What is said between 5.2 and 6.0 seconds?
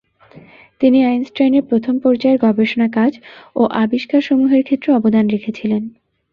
রেখেছিলেন।